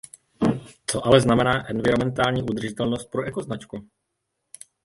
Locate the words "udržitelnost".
2.43-3.05